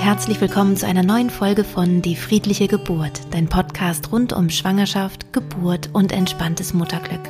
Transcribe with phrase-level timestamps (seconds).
[0.00, 5.30] herzlich willkommen zu einer neuen Folge von Die friedliche Geburt, dein Podcast rund um Schwangerschaft,
[5.34, 7.20] Geburt und entspanntes Mutterglück.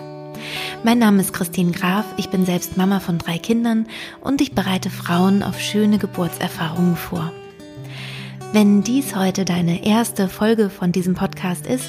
[0.85, 3.89] Mein Name ist Christine Graf, ich bin selbst Mama von drei Kindern
[4.21, 7.33] und ich bereite Frauen auf schöne Geburtserfahrungen vor.
[8.53, 11.87] Wenn dies heute deine erste Folge von diesem Podcast ist,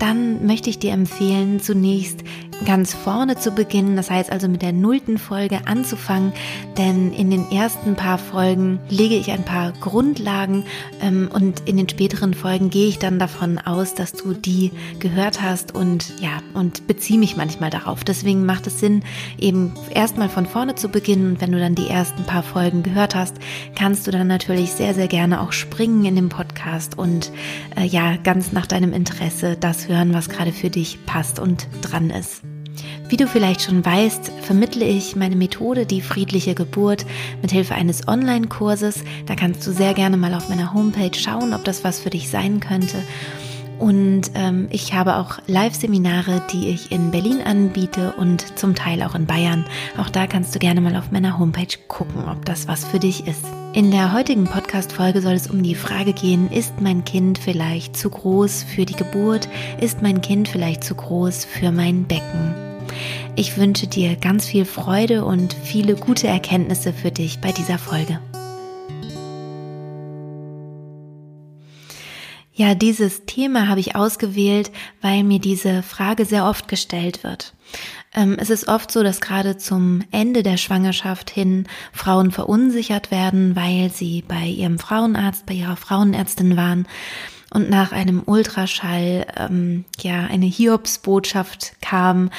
[0.00, 2.24] dann möchte ich dir empfehlen, zunächst
[2.64, 6.32] ganz vorne zu beginnen, das heißt also mit der nullten Folge anzufangen,
[6.78, 10.64] denn in den ersten paar Folgen lege ich ein paar Grundlagen
[11.00, 15.42] ähm, und in den späteren Folgen gehe ich dann davon aus, dass du die gehört
[15.42, 18.04] hast und ja, und beziehe mich manchmal darauf.
[18.04, 19.02] Deswegen macht es Sinn,
[19.38, 23.14] eben erstmal von vorne zu beginnen und wenn du dann die ersten paar Folgen gehört
[23.14, 23.36] hast,
[23.74, 27.30] kannst du dann natürlich sehr, sehr gerne auch springen in dem Podcast und
[27.76, 32.10] äh, ja, ganz nach deinem Interesse das hören, was gerade für dich passt und dran
[32.10, 32.42] ist.
[33.14, 37.06] Wie du vielleicht schon weißt, vermittle ich meine Methode, die friedliche Geburt,
[37.42, 39.04] mit Hilfe eines Online-Kurses.
[39.26, 42.28] Da kannst du sehr gerne mal auf meiner Homepage schauen, ob das was für dich
[42.28, 42.96] sein könnte.
[43.78, 49.14] Und ähm, ich habe auch Live-Seminare, die ich in Berlin anbiete und zum Teil auch
[49.14, 49.64] in Bayern.
[49.96, 53.28] Auch da kannst du gerne mal auf meiner Homepage gucken, ob das was für dich
[53.28, 53.44] ist.
[53.74, 58.10] In der heutigen Podcast-Folge soll es um die Frage gehen, ist mein Kind vielleicht zu
[58.10, 59.48] groß für die Geburt?
[59.80, 62.63] Ist mein Kind vielleicht zu groß für mein Becken?
[63.36, 68.20] Ich wünsche dir ganz viel Freude und viele gute Erkenntnisse für dich bei dieser Folge.
[72.52, 77.54] Ja, dieses Thema habe ich ausgewählt, weil mir diese Frage sehr oft gestellt wird.
[78.14, 83.56] Ähm, es ist oft so, dass gerade zum Ende der Schwangerschaft hin Frauen verunsichert werden,
[83.56, 86.86] weil sie bei ihrem Frauenarzt, bei ihrer Frauenärztin waren
[87.54, 92.30] und nach einem Ultraschall ähm, ja eine Hiobsbotschaft kam,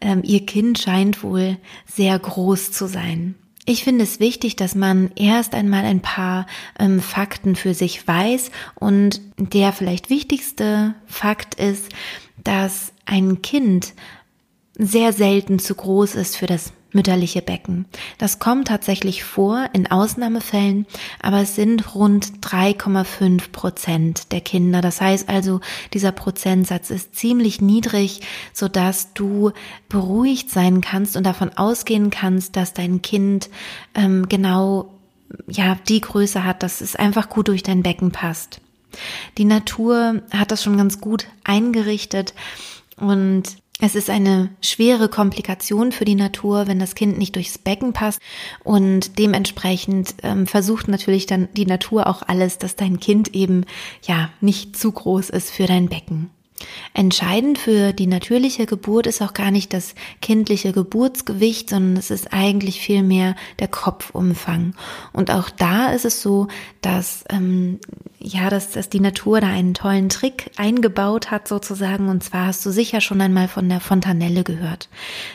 [0.00, 3.36] ähm, ihr Kind scheint wohl sehr groß zu sein.
[3.66, 6.46] Ich finde es wichtig, dass man erst einmal ein paar
[6.78, 11.88] ähm, Fakten für sich weiß und der vielleicht wichtigste Fakt ist,
[12.42, 13.94] dass ein Kind
[14.76, 17.86] sehr selten zu groß ist für das mütterliche Becken.
[18.18, 20.86] Das kommt tatsächlich vor in Ausnahmefällen,
[21.20, 24.80] aber es sind rund 3,5 Prozent der Kinder.
[24.80, 25.60] Das heißt also,
[25.92, 28.20] dieser Prozentsatz ist ziemlich niedrig,
[28.52, 29.52] so dass du
[29.88, 33.50] beruhigt sein kannst und davon ausgehen kannst, dass dein Kind
[33.94, 34.90] ähm, genau
[35.48, 38.60] ja die Größe hat, dass es einfach gut durch dein Becken passt.
[39.38, 42.34] Die Natur hat das schon ganz gut eingerichtet
[42.96, 47.92] und es ist eine schwere Komplikation für die Natur, wenn das Kind nicht durchs Becken
[47.92, 48.20] passt
[48.62, 53.64] und dementsprechend ähm, versucht natürlich dann die Natur auch alles, dass dein Kind eben
[54.06, 56.30] ja nicht zu groß ist für dein Becken.
[56.94, 62.32] Entscheidend für die natürliche Geburt ist auch gar nicht das kindliche Geburtsgewicht, sondern es ist
[62.32, 64.74] eigentlich vielmehr der Kopfumfang.
[65.12, 66.46] Und auch da ist es so,
[66.80, 67.80] dass ähm,
[68.26, 72.08] ja, dass, dass die Natur da einen tollen Trick eingebaut hat sozusagen.
[72.08, 74.88] Und zwar hast du sicher schon einmal von der Fontanelle gehört.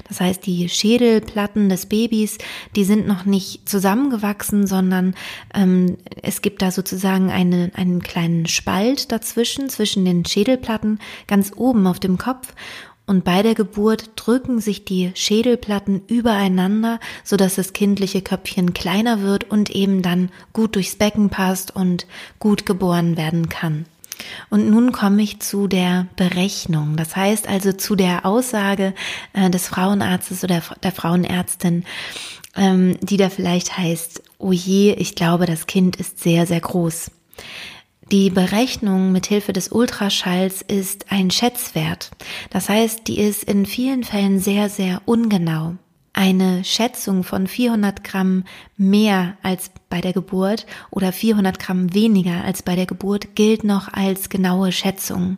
[0.07, 2.39] Das heißt, die Schädelplatten des Babys,
[2.75, 5.13] die sind noch nicht zusammengewachsen, sondern
[5.53, 10.97] ähm, es gibt da sozusagen eine, einen kleinen Spalt dazwischen, zwischen den Schädelplatten
[11.27, 12.53] ganz oben auf dem Kopf
[13.09, 19.23] und bei der Geburt drücken sich die Schädelplatten übereinander, so dass das kindliche Köpfchen kleiner
[19.23, 22.05] wird und eben dann gut durchs Becken passt und
[22.37, 23.87] gut geboren werden kann.
[24.51, 26.97] Und nun komme ich zu der Berechnung.
[26.97, 28.93] Das heißt also zu der Aussage
[29.33, 31.85] äh, des Frauenarztes oder der Frauenärztin,
[32.55, 37.09] ähm, die da vielleicht heißt, oh je, ich glaube, das Kind ist sehr, sehr groß.
[38.11, 42.09] Die Berechnung mit Hilfe des Ultraschalls ist ein Schätzwert.
[42.49, 45.75] Das heißt, die ist in vielen Fällen sehr, sehr ungenau.
[46.11, 48.45] Eine Schätzung von 400 Gramm
[48.77, 53.93] mehr als bei der Geburt oder 400 Gramm weniger als bei der Geburt gilt noch
[53.93, 55.37] als genaue Schätzung.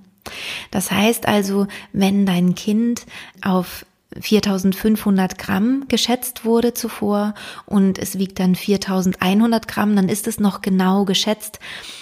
[0.71, 3.05] Das heißt also, wenn dein Kind
[3.41, 3.85] auf
[4.19, 7.34] 4500 Gramm geschätzt wurde zuvor
[7.66, 11.59] und es wiegt dann 4100 Gramm, dann ist es noch genau geschätzt.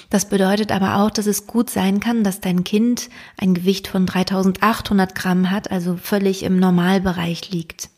[0.09, 4.05] Das bedeutet aber auch, dass es gut sein kann, dass dein Kind ein Gewicht von
[4.05, 7.89] 3800 Gramm hat, also völlig im Normalbereich liegt.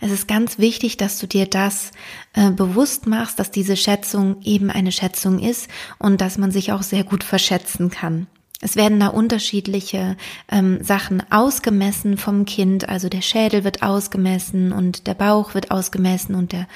[0.00, 1.90] Es ist ganz wichtig, dass du dir das
[2.34, 5.68] äh, bewusst machst, dass diese Schätzung eben eine Schätzung ist
[5.98, 8.26] und dass man sich auch sehr gut verschätzen kann.
[8.64, 10.16] Es werden da unterschiedliche
[10.50, 12.88] ähm, Sachen ausgemessen vom Kind.
[12.88, 16.66] Also der Schädel wird ausgemessen und der Bauch wird ausgemessen und der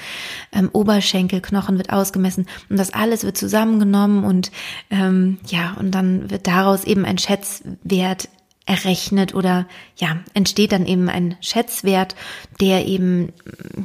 [0.51, 2.45] ähm, Oberschenkelknochen wird ausgemessen.
[2.69, 4.51] Und das alles wird zusammengenommen und
[4.91, 8.29] ähm, ja, und dann wird daraus eben ein Schätzwert
[8.67, 9.65] errechnet oder
[9.97, 12.13] ja, entsteht dann eben ein Schätzwert,
[12.61, 13.33] der eben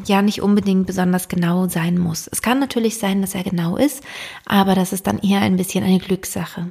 [0.04, 2.28] ja nicht unbedingt besonders genau sein muss.
[2.30, 4.02] Es kann natürlich sein, dass er genau ist,
[4.44, 6.70] aber das ist dann eher ein bisschen eine Glückssache.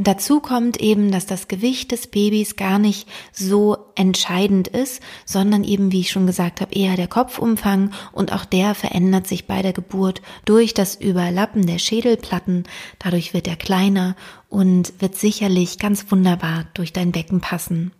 [0.00, 5.90] Dazu kommt eben, dass das Gewicht des Babys gar nicht so entscheidend ist, sondern eben,
[5.90, 9.72] wie ich schon gesagt habe, eher der Kopfumfang und auch der verändert sich bei der
[9.72, 12.62] Geburt durch das Überlappen der Schädelplatten.
[13.00, 14.14] Dadurch wird er kleiner
[14.48, 17.90] und wird sicherlich ganz wunderbar durch dein Becken passen.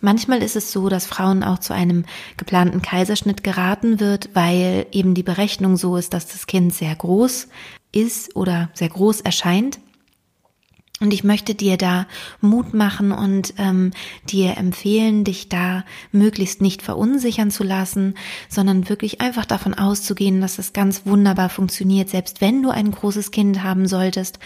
[0.00, 2.04] Manchmal ist es so, dass Frauen auch zu einem
[2.36, 7.48] geplanten Kaiserschnitt geraten wird, weil eben die Berechnung so ist, dass das Kind sehr groß
[7.90, 9.80] ist oder sehr groß erscheint.
[11.02, 12.06] Und ich möchte dir da
[12.42, 13.92] Mut machen und ähm,
[14.28, 18.14] dir empfehlen, dich da möglichst nicht verunsichern zu lassen,
[18.50, 23.30] sondern wirklich einfach davon auszugehen, dass es ganz wunderbar funktioniert, selbst wenn du ein großes
[23.30, 24.40] Kind haben solltest.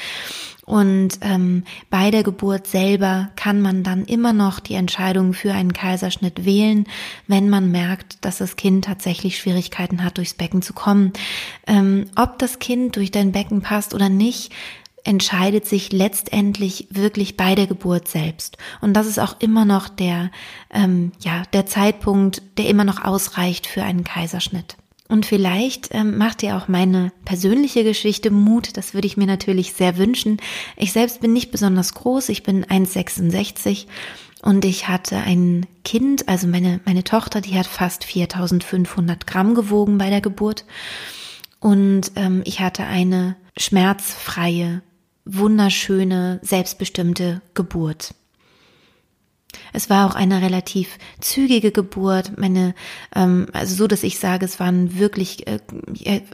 [0.65, 5.73] Und ähm, bei der Geburt selber kann man dann immer noch die Entscheidung für einen
[5.73, 6.87] Kaiserschnitt wählen,
[7.27, 11.13] wenn man merkt, dass das Kind tatsächlich Schwierigkeiten hat, durchs Becken zu kommen.
[11.67, 14.53] Ähm, ob das Kind durch dein Becken passt oder nicht,
[15.05, 18.57] entscheidet sich letztendlich wirklich bei der Geburt selbst.
[18.81, 20.31] Und das ist auch immer noch der,
[20.73, 24.77] ähm, ja, der Zeitpunkt, der immer noch ausreicht für einen Kaiserschnitt.
[25.07, 28.77] Und vielleicht ähm, macht dir auch meine persönliche Geschichte Mut.
[28.77, 30.39] Das würde ich mir natürlich sehr wünschen.
[30.77, 32.31] Ich selbst bin nicht besonders groß.
[32.31, 33.87] Ich bin 1,66
[34.41, 39.99] und ich hatte ein Kind, also meine, meine Tochter, die hat fast 4500 Gramm gewogen
[39.99, 40.65] bei der Geburt.
[41.61, 44.83] Und ähm, ich hatte eine schmerzfreie
[45.25, 48.15] wunderschöne, selbstbestimmte Geburt.
[49.73, 52.75] Es war auch eine relativ zügige Geburt, meine,
[53.15, 55.61] ähm, also so, dass ich sage, es waren wirklich, äh,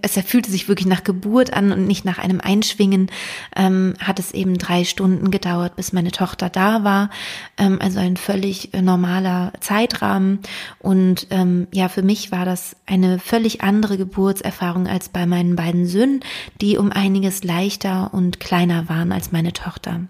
[0.02, 3.11] es erfüllte sich wirklich nach Geburt an und nicht nach einem Einschwingen.
[3.56, 7.11] Ähm, hat es eben drei Stunden gedauert, bis meine Tochter da war.
[7.56, 10.40] Ähm, also ein völlig äh, normaler Zeitrahmen.
[10.78, 15.87] Und ähm, ja, für mich war das eine völlig andere Geburtserfahrung als bei meinen beiden
[15.87, 16.20] Söhnen,
[16.61, 20.00] die um einiges leichter und kleiner waren als meine Tochter.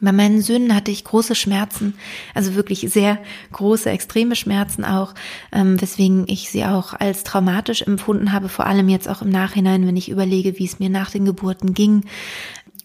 [0.00, 1.94] Bei meinen Söhnen hatte ich große Schmerzen,
[2.34, 3.18] also wirklich sehr
[3.52, 5.14] große, extreme Schmerzen auch,
[5.52, 9.86] ähm, weswegen ich sie auch als traumatisch empfunden habe, vor allem jetzt auch im Nachhinein,
[9.86, 12.04] wenn ich überlege, wie es mir nach den Geburten ging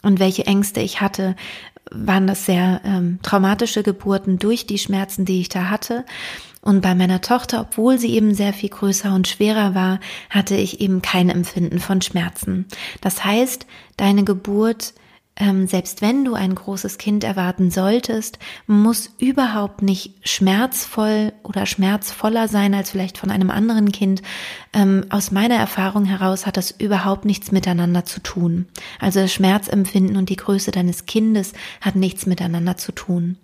[0.02, 1.36] und welche Ängste ich hatte,
[1.92, 6.06] waren das sehr ähm, traumatische Geburten durch die Schmerzen, die ich da hatte.
[6.62, 10.00] Und bei meiner Tochter, obwohl sie eben sehr viel größer und schwerer war,
[10.30, 12.66] hatte ich eben kein Empfinden von Schmerzen.
[13.02, 13.68] Das heißt,
[13.98, 14.94] deine Geburt
[15.36, 18.38] ähm, selbst wenn du ein großes Kind erwarten solltest,
[18.68, 24.22] muss überhaupt nicht schmerzvoll oder schmerzvoller sein als vielleicht von einem anderen Kind.
[24.74, 28.68] Ähm, aus meiner Erfahrung heraus hat das überhaupt nichts miteinander zu tun.
[29.00, 33.38] Also das Schmerzempfinden und die Größe deines Kindes hat nichts miteinander zu tun.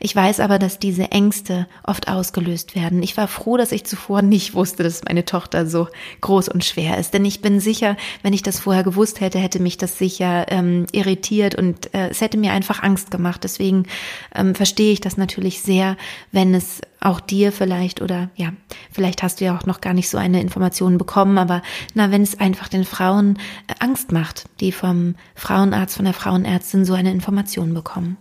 [0.00, 3.02] Ich weiß aber, dass diese Ängste oft ausgelöst werden.
[3.02, 5.88] Ich war froh, dass ich zuvor nicht wusste, dass meine Tochter so
[6.22, 7.12] groß und schwer ist.
[7.12, 10.86] Denn ich bin sicher, wenn ich das vorher gewusst hätte, hätte mich das sicher ähm,
[10.92, 13.44] irritiert und äh, es hätte mir einfach Angst gemacht.
[13.44, 13.86] Deswegen
[14.34, 15.96] ähm, verstehe ich das natürlich sehr,
[16.32, 18.52] wenn es auch dir vielleicht oder ja,
[18.90, 21.62] vielleicht hast du ja auch noch gar nicht so eine Information bekommen, aber
[21.94, 26.84] na, wenn es einfach den Frauen äh, Angst macht, die vom Frauenarzt, von der Frauenärztin
[26.84, 28.16] so eine Information bekommen.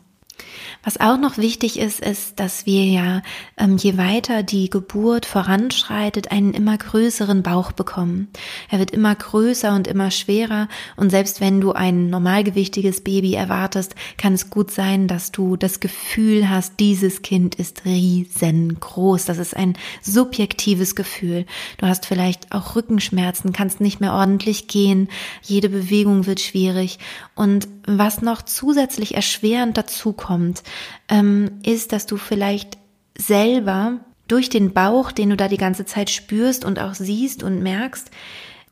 [0.83, 3.21] Was auch noch wichtig ist, ist, dass wir ja,
[3.57, 8.27] ähm, je weiter die Geburt voranschreitet, einen immer größeren Bauch bekommen.
[8.69, 13.95] Er wird immer größer und immer schwerer und selbst wenn du ein normalgewichtiges Baby erwartest,
[14.17, 19.23] kann es gut sein, dass du das Gefühl hast, dieses Kind ist riesengroß.
[19.25, 21.45] Das ist ein subjektives Gefühl.
[21.77, 25.07] Du hast vielleicht auch Rückenschmerzen, kannst nicht mehr ordentlich gehen,
[25.43, 26.99] jede Bewegung wird schwierig
[27.35, 30.63] und was noch zusätzlich erschwerend dazu kommt,
[31.09, 32.77] ähm, ist, dass du vielleicht
[33.17, 37.61] selber durch den Bauch, den du da die ganze Zeit spürst und auch siehst und
[37.61, 38.09] merkst,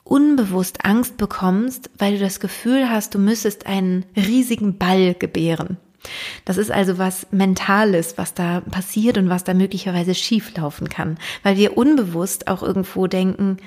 [0.04, 5.78] unbewusst Angst bekommst, weil du das Gefühl hast, du müsstest einen riesigen Ball gebären.
[6.46, 11.58] Das ist also was Mentales, was da passiert und was da möglicherweise schieflaufen kann, weil
[11.58, 13.58] wir unbewusst auch irgendwo denken,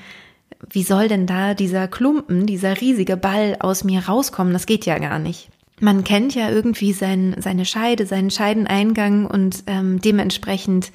[0.70, 4.52] wie soll denn da dieser Klumpen, dieser riesige Ball aus mir rauskommen?
[4.52, 5.48] Das geht ja gar nicht
[5.80, 10.92] man kennt ja irgendwie sein, seine Scheide, seinen Scheideneingang und ähm, dementsprechend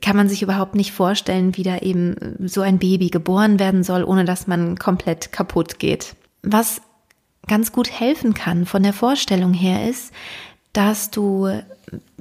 [0.00, 4.04] kann man sich überhaupt nicht vorstellen, wie da eben so ein Baby geboren werden soll,
[4.04, 6.14] ohne dass man komplett kaputt geht.
[6.42, 6.80] Was
[7.46, 10.12] ganz gut helfen kann von der Vorstellung her ist,
[10.72, 11.48] dass du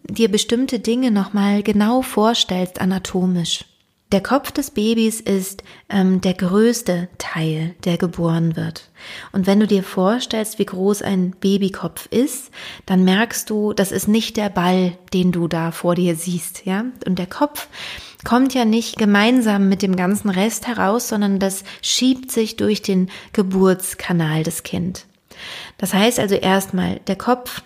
[0.04, 3.66] dir bestimmte Dinge nochmal genau vorstellst anatomisch.
[4.14, 8.90] Der Kopf des Babys ist ähm, der größte Teil, der geboren wird.
[9.34, 12.52] Und wenn du dir vorstellst, wie groß ein Babykopf ist,
[12.86, 16.86] dann merkst du, das ist nicht der Ball, den du da vor dir siehst, ja?
[17.06, 17.68] Und der Kopf
[18.24, 23.10] kommt ja nicht gemeinsam mit dem ganzen Rest heraus, sondern das schiebt sich durch den
[23.34, 25.06] Geburtskanal des Kind.
[25.78, 27.62] Das heißt also erstmal, der Kopf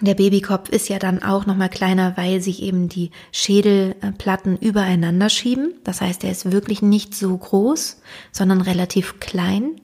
[0.00, 5.28] der Babykopf ist ja dann auch noch mal kleiner, weil sich eben die Schädelplatten übereinander
[5.28, 5.74] schieben.
[5.84, 8.00] Das heißt, er ist wirklich nicht so groß,
[8.32, 9.80] sondern relativ klein.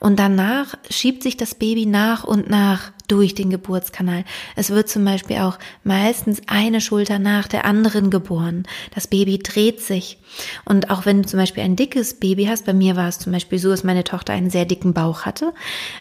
[0.00, 4.24] Und danach schiebt sich das Baby nach und nach durch den Geburtskanal.
[4.56, 8.64] Es wird zum Beispiel auch meistens eine Schulter nach der anderen geboren.
[8.94, 10.18] Das Baby dreht sich.
[10.64, 13.32] Und auch wenn du zum Beispiel ein dickes Baby hast, bei mir war es zum
[13.32, 15.52] Beispiel so, dass meine Tochter einen sehr dicken Bauch hatte,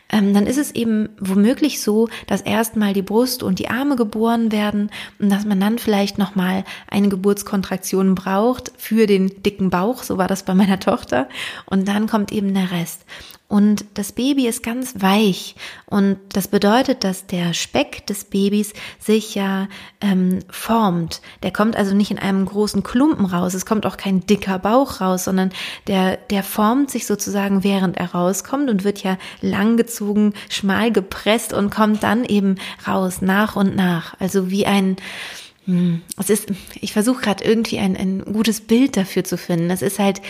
[0.09, 4.51] ähm, dann ist es eben womöglich so, dass erstmal die Brust und die Arme geboren
[4.51, 4.89] werden
[5.19, 10.03] und dass man dann vielleicht nochmal eine Geburtskontraktion braucht für den dicken Bauch.
[10.03, 11.27] So war das bei meiner Tochter.
[11.65, 13.05] Und dann kommt eben der Rest.
[13.51, 15.55] Und das Baby ist ganz weich.
[15.85, 19.67] Und das bedeutet, dass der Speck des Babys sich ja
[19.99, 21.19] ähm, formt.
[21.43, 23.53] Der kommt also nicht in einem großen Klumpen raus.
[23.53, 25.51] Es kommt auch kein dicker Bauch raus, sondern
[25.87, 31.71] der, der formt sich sozusagen, während er rauskommt und wird ja langgezogen, schmal gepresst und
[31.71, 32.55] kommt dann eben
[32.87, 34.17] raus, nach und nach.
[34.21, 34.95] Also wie ein,
[36.17, 36.47] es ist,
[36.79, 39.69] ich versuche gerade irgendwie ein, ein gutes Bild dafür zu finden.
[39.69, 40.21] Es ist halt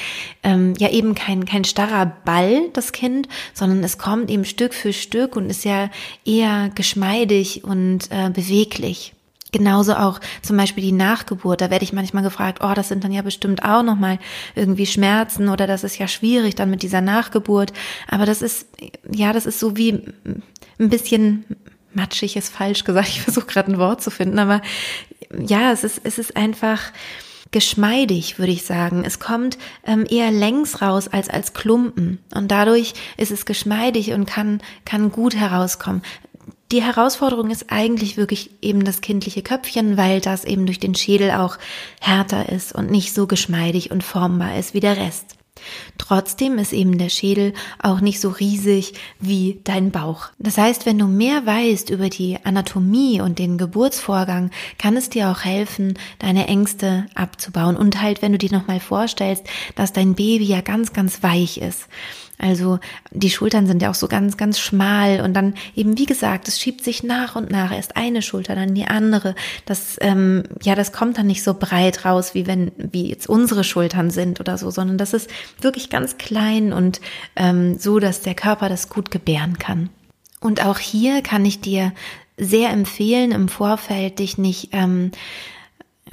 [0.44, 4.94] ähm, ja eben kein, kein starrer Ball, das Kind, sondern es kommt eben Stück für
[4.94, 5.90] Stück und ist ja
[6.26, 9.14] eher geschmeidig und äh, beweglich.
[9.52, 11.60] Genauso auch zum Beispiel die Nachgeburt.
[11.60, 14.18] Da werde ich manchmal gefragt, oh, das sind dann ja bestimmt auch nochmal
[14.56, 17.74] irgendwie Schmerzen oder das ist ja schwierig dann mit dieser Nachgeburt.
[18.08, 18.68] Aber das ist,
[19.12, 20.04] ja, das ist so wie
[20.80, 21.44] ein bisschen
[21.94, 23.10] matschig ist falsch gesagt.
[23.10, 24.62] Ich versuche gerade ein Wort zu finden, aber
[25.38, 26.92] ja, es ist, es ist einfach
[27.52, 29.04] geschmeidig, würde ich sagen.
[29.06, 34.26] Es kommt ähm, eher längs raus als als Klumpen und dadurch ist es geschmeidig und
[34.26, 36.02] kann kann gut herauskommen.
[36.72, 41.32] Die Herausforderung ist eigentlich wirklich eben das kindliche Köpfchen, weil das eben durch den Schädel
[41.32, 41.58] auch
[42.00, 45.36] härter ist und nicht so geschmeidig und formbar ist wie der Rest.
[45.98, 50.30] Trotzdem ist eben der Schädel auch nicht so riesig wie dein Bauch.
[50.40, 55.30] Das heißt, wenn du mehr weißt über die Anatomie und den Geburtsvorgang, kann es dir
[55.30, 57.76] auch helfen, deine Ängste abzubauen.
[57.76, 61.88] Und halt, wenn du dir nochmal vorstellst, dass dein Baby ja ganz, ganz weich ist.
[62.42, 62.80] Also
[63.12, 66.60] die Schultern sind ja auch so ganz, ganz schmal und dann eben, wie gesagt, es
[66.60, 69.36] schiebt sich nach und nach erst eine Schulter, dann die andere.
[69.66, 73.64] Das, ähm, ja, das kommt dann nicht so breit raus, wie wenn, wie jetzt unsere
[73.64, 75.30] Schultern sind oder so, sondern das ist
[75.62, 77.00] wirklich ganz klein und
[77.36, 79.90] ähm, so, dass der Körper das gut gebären kann.
[80.40, 81.94] Und auch hier kann ich dir
[82.38, 85.12] sehr empfehlen, im Vorfeld dich nicht ähm,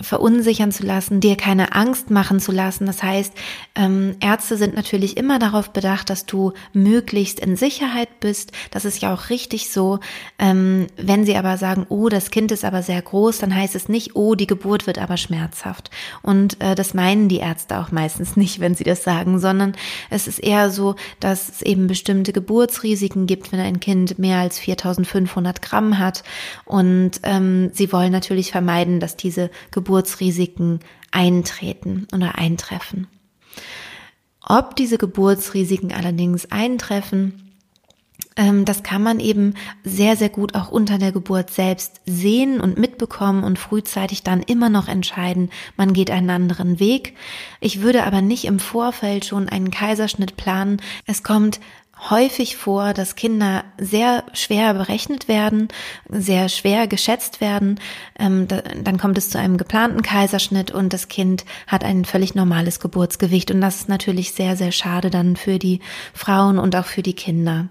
[0.01, 2.87] verunsichern zu lassen, dir keine Angst machen zu lassen.
[2.87, 3.33] Das heißt,
[3.75, 8.53] ähm, Ärzte sind natürlich immer darauf bedacht, dass du möglichst in Sicherheit bist.
[8.71, 9.99] Das ist ja auch richtig so.
[10.39, 13.89] Ähm, wenn sie aber sagen, oh, das Kind ist aber sehr groß, dann heißt es
[13.89, 15.91] nicht, oh, die Geburt wird aber schmerzhaft.
[16.23, 19.73] Und äh, das meinen die Ärzte auch meistens nicht, wenn sie das sagen, sondern
[20.11, 24.61] es ist eher so, dass es eben bestimmte Geburtsrisiken gibt, wenn ein Kind mehr als
[24.61, 26.23] 4500 Gramm hat.
[26.65, 30.81] Und ähm, sie wollen natürlich vermeiden, dass diese Geburt Geburtsrisiken
[31.13, 33.07] eintreten oder eintreffen.
[34.43, 37.55] Ob diese Geburtsrisiken allerdings eintreffen,
[38.35, 39.55] ähm, das kann man eben
[39.85, 44.69] sehr, sehr gut auch unter der Geburt selbst sehen und mitbekommen und frühzeitig dann immer
[44.69, 47.15] noch entscheiden, man geht einen anderen Weg.
[47.61, 50.81] Ich würde aber nicht im Vorfeld schon einen Kaiserschnitt planen.
[51.07, 51.61] Es kommt
[52.11, 55.69] häufig vor, dass Kinder sehr schwer berechnet werden,
[56.09, 57.81] sehr schwer geschätzt werden.
[58.19, 62.81] Ähm, dann kommt es zu einem geplanten Kaiserschnitt und das Kind hat ein völlig normales
[62.81, 63.51] Geburtsgewicht.
[63.51, 65.81] Und das ist natürlich sehr, sehr schade dann für die
[66.15, 67.69] Frauen und auch für die Kinder.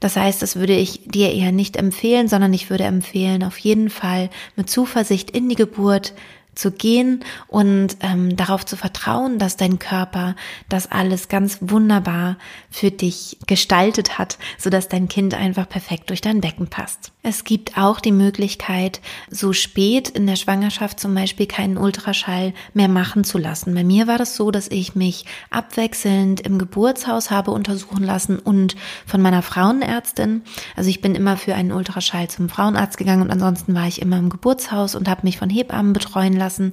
[0.00, 3.90] Das heißt, das würde ich dir eher nicht empfehlen, sondern ich würde empfehlen, auf jeden
[3.90, 6.14] Fall mit Zuversicht in die Geburt
[6.58, 10.34] zu gehen und ähm, darauf zu vertrauen, dass dein Körper
[10.68, 12.36] das alles ganz wunderbar
[12.68, 17.12] für dich gestaltet hat, so dass dein Kind einfach perfekt durch dein Becken passt.
[17.22, 19.00] Es gibt auch die Möglichkeit,
[19.30, 23.74] so spät in der Schwangerschaft zum Beispiel keinen Ultraschall mehr machen zu lassen.
[23.74, 28.74] Bei mir war das so, dass ich mich abwechselnd im Geburtshaus habe untersuchen lassen und
[29.06, 30.42] von meiner Frauenärztin.
[30.74, 34.18] Also ich bin immer für einen Ultraschall zum Frauenarzt gegangen und ansonsten war ich immer
[34.18, 36.72] im Geburtshaus und habe mich von Hebammen betreuen lassen lassen.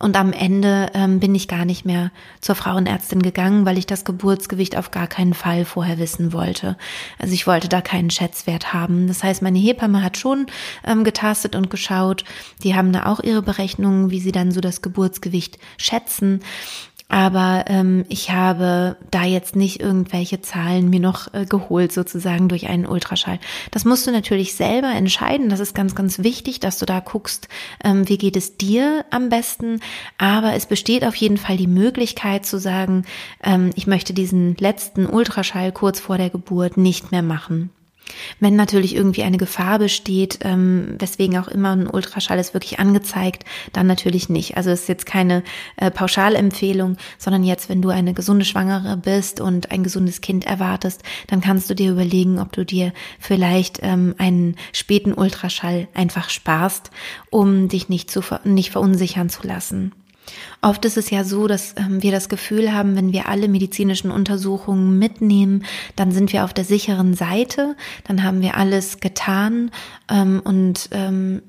[0.00, 4.04] Und am Ende ähm, bin ich gar nicht mehr zur Frauenärztin gegangen, weil ich das
[4.04, 6.76] Geburtsgewicht auf gar keinen Fall vorher wissen wollte.
[7.18, 9.06] Also ich wollte da keinen Schätzwert haben.
[9.06, 10.46] Das heißt, meine Hebamme hat schon
[10.84, 12.24] ähm, getastet und geschaut.
[12.64, 16.40] Die haben da auch ihre Berechnungen, wie sie dann so das Geburtsgewicht schätzen.
[17.08, 22.66] Aber ähm, ich habe da jetzt nicht irgendwelche Zahlen mir noch äh, geholt, sozusagen durch
[22.66, 23.38] einen Ultraschall.
[23.70, 25.50] Das musst du natürlich selber entscheiden.
[25.50, 27.48] Das ist ganz, ganz wichtig, dass du da guckst,
[27.84, 29.80] ähm, wie geht es dir am besten.
[30.16, 33.04] Aber es besteht auf jeden Fall die Möglichkeit zu sagen,
[33.42, 37.70] ähm, ich möchte diesen letzten Ultraschall kurz vor der Geburt nicht mehr machen.
[38.40, 43.44] Wenn natürlich irgendwie eine Gefahr besteht, ähm, weswegen auch immer ein Ultraschall ist wirklich angezeigt,
[43.72, 44.56] dann natürlich nicht.
[44.56, 45.42] Also es ist jetzt keine
[45.76, 51.02] äh, Pauschalempfehlung, sondern jetzt, wenn du eine gesunde Schwangere bist und ein gesundes Kind erwartest,
[51.26, 56.90] dann kannst du dir überlegen, ob du dir vielleicht ähm, einen späten Ultraschall einfach sparst,
[57.30, 59.92] um dich nicht zu nicht verunsichern zu lassen.
[60.62, 64.10] Oft ist es ja so, dass ähm, wir das Gefühl haben, wenn wir alle medizinischen
[64.10, 65.64] Untersuchungen mitnehmen,
[65.96, 69.70] dann sind wir auf der sicheren Seite, dann haben wir alles getan
[70.10, 71.42] ähm, und ähm,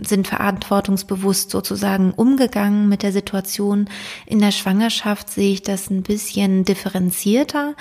[0.00, 3.88] sind verantwortungsbewusst sozusagen umgegangen mit der Situation.
[4.26, 7.74] In der Schwangerschaft sehe ich das ein bisschen differenzierter.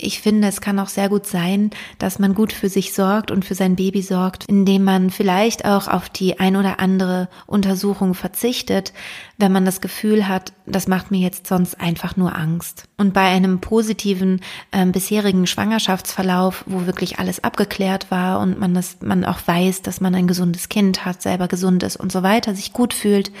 [0.00, 3.44] Ich finde, es kann auch sehr gut sein, dass man gut für sich sorgt und
[3.44, 8.92] für sein Baby sorgt, indem man vielleicht auch auf die ein oder andere Untersuchung verzichtet,
[9.38, 12.84] wenn man das Gefühl hat, das macht mir jetzt sonst einfach nur Angst.
[12.96, 14.40] Und bei einem positiven
[14.70, 20.00] äh, bisherigen Schwangerschaftsverlauf, wo wirklich alles abgeklärt war und man das, man auch weiß, dass
[20.00, 23.32] man ein gesundes Kind hat, selber gesund ist und so weiter, sich gut fühlt,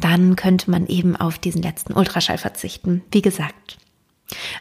[0.00, 3.02] dann könnte man eben auf diesen letzten Ultraschall verzichten.
[3.10, 3.78] Wie gesagt.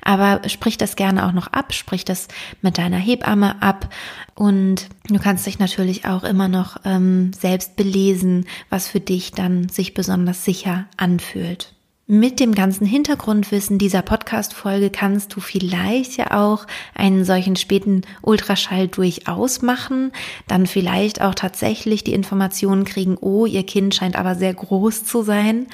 [0.01, 2.27] Aber sprich das gerne auch noch ab, sprich das
[2.61, 3.93] mit deiner Hebamme ab
[4.35, 9.69] und du kannst dich natürlich auch immer noch ähm, selbst belesen, was für dich dann
[9.69, 11.74] sich besonders sicher anfühlt.
[12.07, 18.87] Mit dem ganzen Hintergrundwissen dieser Podcast-Folge kannst du vielleicht ja auch einen solchen späten Ultraschall
[18.87, 20.11] durchaus machen,
[20.47, 25.23] dann vielleicht auch tatsächlich die Informationen kriegen, oh, ihr Kind scheint aber sehr groß zu
[25.23, 25.65] sein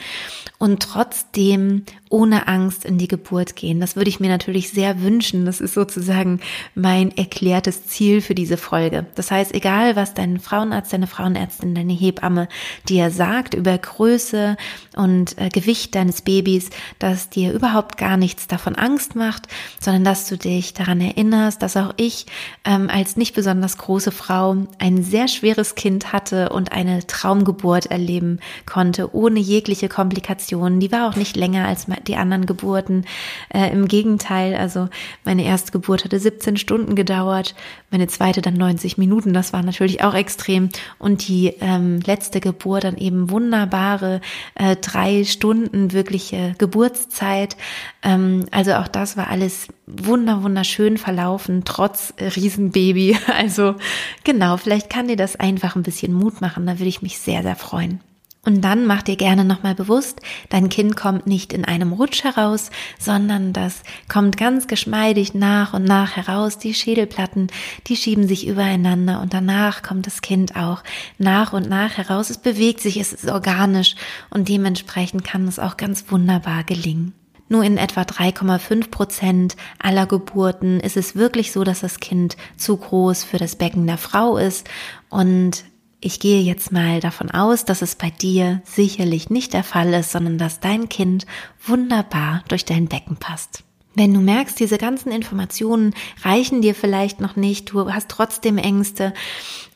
[0.57, 3.79] und trotzdem ohne Angst in die Geburt gehen.
[3.79, 5.45] Das würde ich mir natürlich sehr wünschen.
[5.45, 6.39] Das ist sozusagen
[6.75, 9.05] mein erklärtes Ziel für diese Folge.
[9.15, 12.47] Das heißt, egal was dein Frauenarzt, deine Frauenärztin, deine Hebamme
[12.87, 14.55] dir sagt über Größe
[14.95, 19.47] und äh, Gewicht deines Babys, dass dir überhaupt gar nichts davon Angst macht,
[19.79, 22.25] sondern dass du dich daran erinnerst, dass auch ich
[22.65, 28.39] ähm, als nicht besonders große Frau ein sehr schweres Kind hatte und eine Traumgeburt erleben
[28.65, 30.79] konnte, ohne jegliche Komplikationen.
[30.79, 33.05] Die war auch nicht länger als die anderen Geburten.
[33.53, 34.89] Äh, Im Gegenteil, also
[35.23, 37.55] meine erste Geburt hatte 17 Stunden gedauert,
[37.89, 39.33] meine zweite dann 90 Minuten.
[39.33, 40.69] Das war natürlich auch extrem.
[40.99, 44.21] Und die ähm, letzte Geburt dann eben wunderbare
[44.55, 47.55] äh, drei Stunden wirkliche Geburtszeit.
[48.03, 53.17] Ähm, also auch das war alles wunder wunderschön verlaufen, trotz Riesenbaby.
[53.41, 53.75] Also
[54.23, 56.67] genau, vielleicht kann dir das einfach ein bisschen Mut machen.
[56.67, 58.01] Da würde ich mich sehr, sehr freuen.
[58.43, 62.71] Und dann mach dir gerne nochmal bewusst, dein Kind kommt nicht in einem Rutsch heraus,
[62.97, 66.57] sondern das kommt ganz geschmeidig nach und nach heraus.
[66.57, 67.47] Die Schädelplatten,
[67.85, 70.83] die schieben sich übereinander und danach kommt das Kind auch
[71.19, 72.31] nach und nach heraus.
[72.31, 73.95] Es bewegt sich, es ist organisch
[74.31, 77.13] und dementsprechend kann es auch ganz wunderbar gelingen.
[77.47, 82.77] Nur in etwa 3,5 Prozent aller Geburten ist es wirklich so, dass das Kind zu
[82.77, 84.67] groß für das Becken der Frau ist
[85.09, 85.65] und
[86.01, 90.11] ich gehe jetzt mal davon aus, dass es bei dir sicherlich nicht der Fall ist,
[90.11, 91.27] sondern dass dein Kind
[91.63, 93.63] wunderbar durch dein Becken passt.
[93.93, 99.13] Wenn du merkst, diese ganzen Informationen reichen dir vielleicht noch nicht, du hast trotzdem Ängste,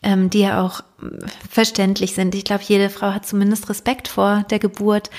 [0.01, 0.81] ähm, die ja auch
[1.49, 2.33] verständlich sind.
[2.33, 5.15] Ich glaube, jede Frau hat zumindest Respekt vor der Geburt ähm,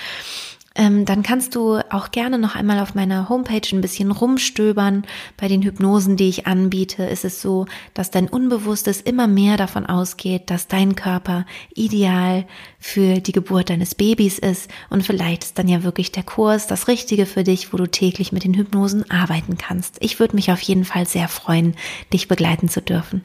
[0.77, 5.07] dann kannst du auch gerne noch einmal auf meiner Homepage ein bisschen rumstöbern.
[5.39, 9.87] Bei den Hypnosen, die ich anbiete, ist es so, dass dein Unbewusstes immer mehr davon
[9.87, 12.45] ausgeht, dass dein Körper ideal
[12.79, 16.89] für die Geburt deines Babys ist und vielleicht ist dann ja wirklich der Kurs das
[16.89, 19.97] Richtige für dich, wo du täglich mit den Hypnosen arbeiten kannst.
[20.01, 21.75] Ich würde mich auf jeden Fall sehr freuen,
[22.13, 23.23] dich begleiten zu dürfen.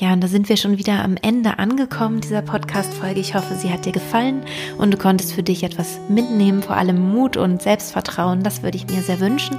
[0.00, 3.20] Ja, und da sind wir schon wieder am Ende angekommen dieser Podcast-Folge.
[3.20, 4.42] Ich hoffe, sie hat dir gefallen
[4.78, 8.42] und du konntest für dich etwas mitnehmen, vor allem Mut und Selbstvertrauen.
[8.42, 9.58] Das würde ich mir sehr wünschen.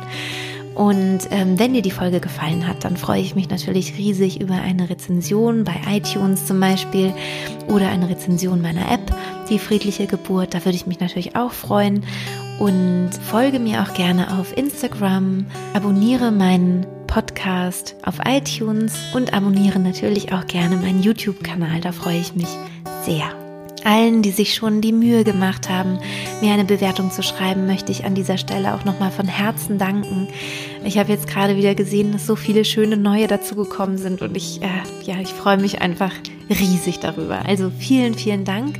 [0.74, 4.56] Und ähm, wenn dir die Folge gefallen hat, dann freue ich mich natürlich riesig über
[4.56, 7.14] eine Rezension bei iTunes zum Beispiel
[7.68, 9.16] oder eine Rezension meiner App,
[9.48, 10.56] die friedliche Geburt.
[10.56, 12.04] Da würde ich mich natürlich auch freuen.
[12.58, 20.32] Und folge mir auch gerne auf Instagram, abonniere meinen Podcast auf iTunes und abonniere natürlich
[20.32, 21.82] auch gerne meinen YouTube-Kanal.
[21.82, 22.48] Da freue ich mich
[23.04, 23.26] sehr.
[23.84, 26.00] Allen, die sich schon die Mühe gemacht haben,
[26.40, 30.30] mir eine Bewertung zu schreiben, möchte ich an dieser Stelle auch nochmal von Herzen danken.
[30.86, 34.62] Ich habe jetzt gerade wieder gesehen, dass so viele schöne neue dazugekommen sind und ich,
[34.62, 34.68] äh,
[35.04, 36.14] ja, ich freue mich einfach
[36.50, 37.46] riesig darüber.
[37.46, 38.80] Also vielen, vielen Dank.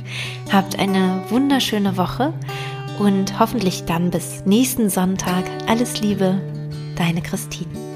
[0.50, 2.32] Habt eine wunderschöne Woche
[2.98, 5.44] und hoffentlich dann bis nächsten Sonntag.
[5.66, 6.40] Alles Liebe,
[6.96, 7.91] deine Christine.